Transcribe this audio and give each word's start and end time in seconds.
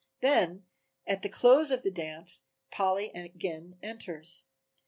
Then 0.21 0.65
at 1.05 1.21
the 1.21 1.29
close 1.29 1.69
of 1.69 1.83
the 1.83 1.91
dance 1.91 2.41
Polly 2.71 3.11
again 3.13 3.77
enters. 3.83 4.45